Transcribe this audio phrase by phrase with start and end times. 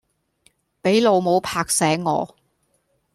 [0.81, 2.35] 俾老母拍醒我